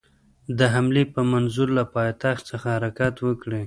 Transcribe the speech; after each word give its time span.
د 0.57 0.59
حملې 0.73 1.03
په 1.13 1.21
منظور 1.31 1.67
له 1.77 1.83
پایتخت 1.95 2.43
څخه 2.51 2.67
حرکت 2.75 3.15
وکړي. 3.21 3.59